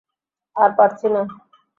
[0.55, 1.21] আর পারছি না।